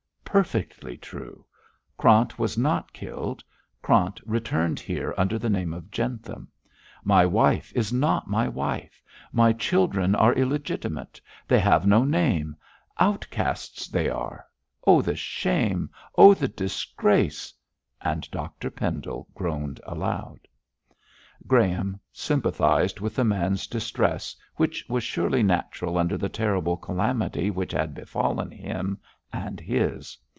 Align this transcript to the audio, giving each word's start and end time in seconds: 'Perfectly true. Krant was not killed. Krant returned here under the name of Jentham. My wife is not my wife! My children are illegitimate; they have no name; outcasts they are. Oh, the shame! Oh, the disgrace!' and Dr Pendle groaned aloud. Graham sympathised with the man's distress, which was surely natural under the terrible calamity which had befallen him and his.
'Perfectly 0.33 0.95
true. 0.95 1.43
Krant 1.99 2.39
was 2.39 2.57
not 2.57 2.93
killed. 2.93 3.43
Krant 3.83 4.21
returned 4.25 4.79
here 4.79 5.13
under 5.17 5.37
the 5.37 5.49
name 5.49 5.73
of 5.73 5.91
Jentham. 5.91 6.47
My 7.03 7.25
wife 7.25 7.73
is 7.75 7.91
not 7.91 8.29
my 8.29 8.47
wife! 8.47 9.03
My 9.33 9.51
children 9.51 10.15
are 10.15 10.31
illegitimate; 10.31 11.19
they 11.49 11.59
have 11.59 11.85
no 11.85 12.05
name; 12.05 12.55
outcasts 12.97 13.89
they 13.89 14.07
are. 14.07 14.45
Oh, 14.87 15.01
the 15.01 15.17
shame! 15.17 15.89
Oh, 16.17 16.33
the 16.33 16.47
disgrace!' 16.47 17.53
and 17.99 18.31
Dr 18.31 18.69
Pendle 18.69 19.27
groaned 19.35 19.81
aloud. 19.85 20.39
Graham 21.45 21.99
sympathised 22.13 23.01
with 23.01 23.15
the 23.15 23.25
man's 23.25 23.67
distress, 23.67 24.33
which 24.55 24.85
was 24.87 25.03
surely 25.03 25.43
natural 25.43 25.97
under 25.97 26.17
the 26.17 26.29
terrible 26.29 26.77
calamity 26.77 27.49
which 27.49 27.73
had 27.73 27.93
befallen 27.93 28.49
him 28.49 28.97
and 29.33 29.61
his. 29.61 30.17